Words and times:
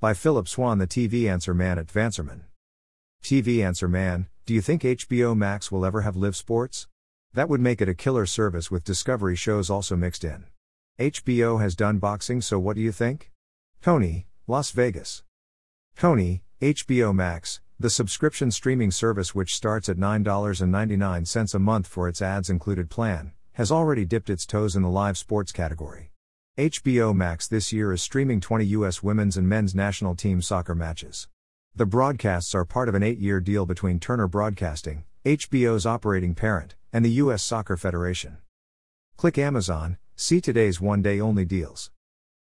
By 0.00 0.14
Phillip 0.14 0.46
Swann, 0.46 0.78
the 0.78 0.86
TV 0.86 1.28
answer 1.28 1.52
man 1.52 1.76
at 1.76 1.88
Vanserman. 1.88 2.42
TV 3.20 3.66
answer 3.66 3.88
man, 3.88 4.28
do 4.46 4.54
you 4.54 4.60
think 4.60 4.82
HBO 4.82 5.36
Max 5.36 5.72
will 5.72 5.84
ever 5.84 6.02
have 6.02 6.14
live 6.14 6.36
sports? 6.36 6.86
That 7.34 7.48
would 7.48 7.60
make 7.60 7.80
it 7.80 7.88
a 7.88 7.96
killer 7.96 8.24
service 8.24 8.70
with 8.70 8.84
Discovery 8.84 9.34
shows 9.34 9.68
also 9.68 9.96
mixed 9.96 10.22
in. 10.22 10.44
HBO 11.00 11.60
has 11.60 11.74
done 11.74 11.98
boxing, 11.98 12.40
so 12.40 12.60
what 12.60 12.76
do 12.76 12.80
you 12.80 12.92
think? 12.92 13.32
Tony, 13.82 14.28
Las 14.46 14.70
Vegas. 14.70 15.24
Tony, 15.96 16.44
HBO 16.60 17.12
Max, 17.12 17.60
the 17.80 17.90
subscription 17.90 18.52
streaming 18.52 18.92
service 18.92 19.34
which 19.34 19.56
starts 19.56 19.88
at 19.88 19.96
$9.99 19.96 21.54
a 21.54 21.58
month 21.58 21.88
for 21.88 22.06
its 22.06 22.22
ads 22.22 22.48
included 22.48 22.88
plan, 22.88 23.32
has 23.54 23.72
already 23.72 24.04
dipped 24.04 24.30
its 24.30 24.46
toes 24.46 24.76
in 24.76 24.82
the 24.82 24.88
live 24.88 25.18
sports 25.18 25.50
category. 25.50 26.07
HBO 26.58 27.14
Max 27.14 27.46
this 27.46 27.72
year 27.72 27.92
is 27.92 28.02
streaming 28.02 28.40
20 28.40 28.64
U.S. 28.64 29.00
women's 29.00 29.36
and 29.36 29.48
men's 29.48 29.76
national 29.76 30.16
team 30.16 30.42
soccer 30.42 30.74
matches. 30.74 31.28
The 31.76 31.86
broadcasts 31.86 32.52
are 32.52 32.64
part 32.64 32.88
of 32.88 32.96
an 32.96 33.02
eight 33.04 33.20
year 33.20 33.38
deal 33.38 33.64
between 33.64 34.00
Turner 34.00 34.26
Broadcasting, 34.26 35.04
HBO's 35.24 35.86
operating 35.86 36.34
parent, 36.34 36.74
and 36.92 37.04
the 37.04 37.12
U.S. 37.22 37.44
Soccer 37.44 37.76
Federation. 37.76 38.38
Click 39.16 39.38
Amazon, 39.38 39.98
see 40.16 40.40
today's 40.40 40.80
one 40.80 41.00
day 41.00 41.20
only 41.20 41.44
deals. 41.44 41.92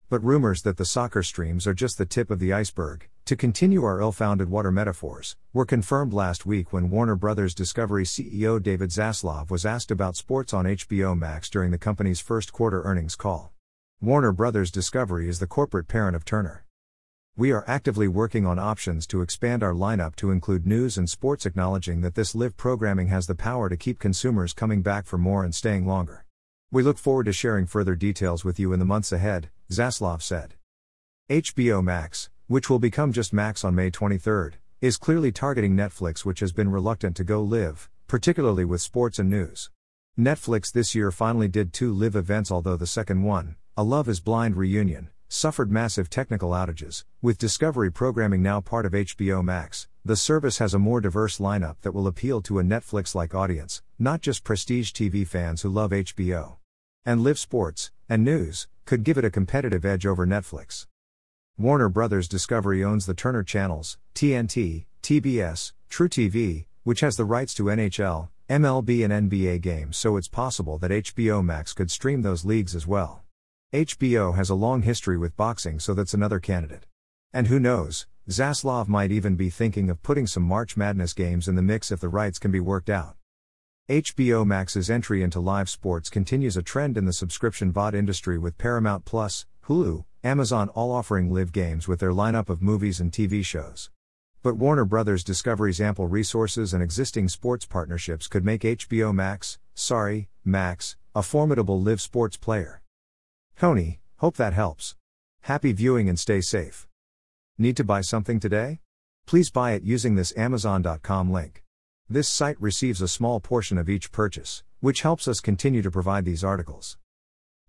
But 0.08 0.24
rumors 0.24 0.62
that 0.62 0.78
the 0.78 0.86
soccer 0.86 1.22
streams 1.22 1.68
are 1.68 1.74
just 1.74 1.98
the 1.98 2.06
tip 2.06 2.32
of 2.32 2.40
the 2.40 2.54
iceberg, 2.54 3.10
to 3.26 3.36
continue 3.36 3.84
our 3.84 4.00
ill 4.00 4.14
founded 4.14 4.50
water 4.50 4.72
metaphors, 4.72 5.36
were 5.52 5.66
confirmed 5.66 6.14
last 6.14 6.46
week 6.46 6.72
when 6.72 6.90
Warner 6.90 7.18
Bros. 7.18 7.54
Discovery 7.54 8.06
CEO 8.06 8.64
David 8.64 8.92
Zaslav 8.92 9.52
was 9.52 9.66
asked 9.66 9.92
about 9.92 10.16
sports 10.16 10.54
on 10.54 10.64
HBO 10.64 11.20
Max 11.20 11.50
during 11.50 11.72
the 11.72 11.78
company's 11.78 12.22
first 12.22 12.54
quarter 12.54 12.82
earnings 12.84 13.18
call. 13.18 13.52
Warner 14.02 14.32
Brothers 14.32 14.72
Discovery 14.72 15.28
is 15.28 15.40
the 15.40 15.46
corporate 15.46 15.90
parent 15.90 16.16
of 16.16 16.24
Turner. 16.24 16.64
We 17.36 17.52
are 17.52 17.66
actively 17.68 18.08
working 18.08 18.46
on 18.46 18.58
options 18.58 19.06
to 19.08 19.22
expand 19.22 19.62
our 19.62 19.74
lineup 19.74 20.16
to 20.16 20.32
include 20.32 20.66
news 20.66 20.98
and 20.98 21.10
sports, 21.10 21.46
acknowledging 21.46 22.00
that 22.00 22.16
this 22.16 22.34
live 22.34 22.56
programming 22.56 23.10
has 23.10 23.28
the 23.28 23.36
power 23.36 23.68
to 23.68 23.76
keep 23.76 24.00
consumers 24.00 24.54
coming 24.54 24.82
back 24.82 25.06
for 25.06 25.18
more 25.18 25.44
and 25.44 25.54
staying 25.54 25.86
longer. 25.86 26.24
We 26.72 26.82
look 26.82 26.98
forward 26.98 27.26
to 27.26 27.34
sharing 27.34 27.66
further 27.66 27.94
details 27.94 28.46
with 28.46 28.58
you 28.58 28.72
in 28.72 28.80
the 28.80 28.86
months 28.86 29.12
ahead, 29.12 29.50
Zaslav 29.70 30.22
said. 30.22 30.54
HBO 31.30 31.84
Max, 31.84 32.30
which 32.48 32.70
will 32.70 32.80
become 32.80 33.12
just 33.12 33.34
Max 33.34 33.66
on 33.66 33.76
May 33.76 33.90
23, 33.90 34.52
is 34.80 34.96
clearly 34.96 35.34
targeting 35.34 35.76
Netflix, 35.76 36.24
which 36.24 36.40
has 36.40 36.54
been 36.54 36.72
reluctant 36.72 37.18
to 37.18 37.26
go 37.26 37.44
live, 37.44 37.90
particularly 38.08 38.64
with 38.64 38.80
sports 38.80 39.20
and 39.20 39.30
news. 39.30 39.70
Netflix 40.18 40.72
this 40.72 40.96
year 40.96 41.12
finally 41.12 41.50
did 41.50 41.74
two 41.74 41.94
live 41.94 42.16
events, 42.16 42.50
although 42.50 42.78
the 42.78 42.88
second 42.88 43.24
one, 43.24 43.58
a 43.80 43.90
Love 43.90 44.10
is 44.10 44.20
Blind 44.20 44.58
reunion, 44.58 45.08
suffered 45.30 45.72
massive 45.72 46.10
technical 46.10 46.50
outages. 46.50 47.06
With 47.22 47.38
Discovery 47.38 47.90
programming 47.90 48.42
now 48.42 48.60
part 48.60 48.86
of 48.86 48.92
HBO 48.92 49.42
Max, 49.42 49.88
the 50.04 50.18
service 50.18 50.58
has 50.58 50.74
a 50.74 50.80
more 50.80 51.00
diverse 51.00 51.38
lineup 51.38 51.78
that 51.84 51.94
will 51.94 52.06
appeal 52.06 52.42
to 52.42 52.60
a 52.60 52.62
Netflix 52.62 53.16
like 53.16 53.34
audience, 53.34 53.82
not 53.98 54.20
just 54.20 54.44
prestige 54.44 54.92
TV 54.92 55.26
fans 55.26 55.62
who 55.62 55.70
love 55.70 55.92
HBO. 55.92 56.58
And 57.06 57.24
live 57.24 57.40
sports 57.40 57.92
and 58.10 58.22
news 58.22 58.68
could 58.84 59.06
give 59.06 59.18
it 59.18 59.24
a 59.24 59.32
competitive 59.32 59.86
edge 59.86 60.06
over 60.06 60.28
Netflix. 60.28 60.86
Warner 61.58 61.88
Brothers 61.88 62.28
Discovery 62.28 62.84
owns 62.84 63.06
the 63.06 63.14
Turner 63.14 63.44
channels, 63.44 63.98
TNT, 64.14 64.88
TBS, 65.02 65.72
truTV, 65.90 66.66
which 66.84 67.00
has 67.00 67.16
the 67.16 67.24
rights 67.24 67.54
to 67.54 67.64
NHL, 67.64 68.28
MLB, 68.50 69.10
and 69.10 69.32
NBA 69.32 69.62
games, 69.62 69.96
so 69.96 70.18
it's 70.18 70.28
possible 70.28 70.78
that 70.80 70.92
HBO 70.92 71.42
Max 71.42 71.72
could 71.72 71.90
stream 71.90 72.24
those 72.24 72.44
leagues 72.44 72.76
as 72.76 72.86
well. 72.86 73.24
HBO 73.72 74.36
has 74.36 74.50
a 74.50 74.56
long 74.56 74.82
history 74.82 75.16
with 75.16 75.38
boxing, 75.38 75.80
so 75.80 75.94
that's 75.94 76.16
another 76.16 76.40
candidate. 76.40 76.88
And 77.32 77.46
who 77.46 77.60
knows, 77.60 78.08
Zaslav 78.28 78.88
might 78.88 79.12
even 79.12 79.36
be 79.36 79.52
thinking 79.52 79.92
of 79.92 80.02
putting 80.02 80.26
some 80.26 80.42
March 80.42 80.76
Madness 80.76 81.14
games 81.14 81.48
in 81.48 81.54
the 81.54 81.62
mix 81.62 81.92
if 81.92 82.00
the 82.00 82.10
rights 82.10 82.40
can 82.40 82.50
be 82.50 82.60
worked 82.60 82.90
out. 82.90 83.16
HBO 83.88 84.44
Max's 84.44 84.90
entry 84.90 85.22
into 85.22 85.40
live 85.40 85.70
sports 85.70 86.10
continues 86.10 86.58
a 86.58 86.64
trend 86.64 86.98
in 86.98 87.06
the 87.06 87.14
subscription 87.14 87.72
VOD 87.72 87.94
industry 87.94 88.40
with 88.40 88.58
Paramount 88.58 89.06
Plus, 89.06 89.46
Hulu, 89.66 90.04
Amazon 90.24 90.70
all 90.70 90.92
offering 90.92 91.32
live 91.32 91.52
games 91.52 91.88
with 91.88 92.00
their 92.00 92.12
lineup 92.12 92.50
of 92.50 92.64
movies 92.64 93.00
and 93.00 93.12
TV 93.12 93.46
shows. 93.46 93.92
But 94.42 94.58
Warner 94.58 94.86
Brothers 94.86 95.24
Discovery's 95.24 95.80
ample 95.80 96.08
resources 96.08 96.74
and 96.74 96.82
existing 96.82 97.30
sports 97.30 97.68
partnerships 97.68 98.28
could 98.28 98.44
make 98.44 98.62
HBO 98.62 99.14
Max, 99.14 99.60
sorry, 99.76 100.28
Max, 100.44 100.98
a 101.14 101.22
formidable 101.22 101.80
live 101.80 102.02
sports 102.02 102.36
player. 102.36 102.82
Tony, 103.60 104.00
hope 104.20 104.38
that 104.38 104.54
helps. 104.54 104.96
Happy 105.42 105.74
viewing 105.74 106.08
and 106.08 106.18
stay 106.18 106.40
safe. 106.40 106.88
Need 107.58 107.76
to 107.76 107.84
buy 107.84 108.00
something 108.00 108.40
today? 108.40 108.80
Please 109.28 109.50
buy 109.50 109.74
it 109.74 109.84
using 109.84 110.16
this 110.16 110.32
Amazon.com 110.38 111.30
link. 111.30 111.66
This 112.08 112.30
site 112.30 112.56
receives 112.62 113.02
a 113.02 113.08
small 113.10 113.42
portion 113.42 113.78
of 113.78 113.90
each 113.90 114.14
purchase, 114.14 114.64
which 114.80 115.02
helps 115.02 115.28
us 115.28 115.42
continue 115.42 115.82
to 115.82 115.92
provide 115.92 116.24
these 116.24 116.42
articles. 116.42 116.98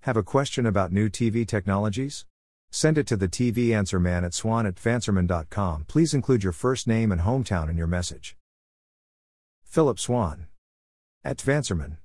Have 0.03 0.17
a 0.17 0.23
question 0.23 0.65
about 0.65 0.93
new 0.93 1.09
TV 1.09 1.45
technologies? 1.45 2.25
Send 2.71 2.97
it 2.97 3.09
to 3.09 3.17
the 3.17 3.27
TV 3.27 3.75
answer 3.75 3.99
man 3.99 4.25
at 4.25 4.33
swann 4.33 4.67
at 4.67 4.77
vanserman.com. 4.77 5.87
Please 5.89 6.15
include 6.15 6.45
your 6.45 6.53
first 6.53 6.87
name 6.87 7.11
and 7.11 7.23
hometown 7.23 7.69
in 7.69 7.77
your 7.77 7.89
message. 7.89 8.37
Phillip 9.65 9.99
Swann. 9.99 10.47
At 11.25 11.39
Vanserman. 11.39 11.97